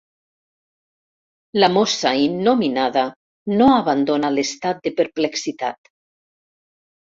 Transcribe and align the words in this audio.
La 1.63 1.69
mossa 1.75 2.13
innominada 2.21 3.03
no 3.61 3.67
abandona 3.75 4.33
l'estat 4.39 4.81
de 4.89 4.95
perplexitat. 5.03 5.93